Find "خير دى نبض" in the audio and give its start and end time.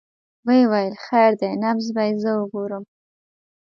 1.05-1.87